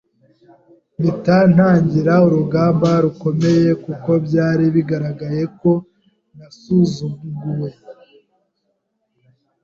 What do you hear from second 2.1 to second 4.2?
urugamba rukomeye kuko